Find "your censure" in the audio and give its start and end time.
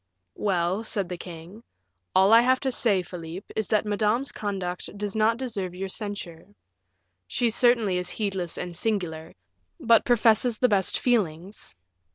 5.75-6.55